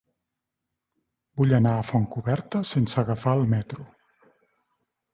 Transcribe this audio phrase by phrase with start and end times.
[1.41, 3.89] Vull anar a Fontcoberta sense agafar el metro.